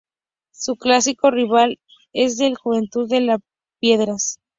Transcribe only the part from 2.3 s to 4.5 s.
el Juventud de las Piedras.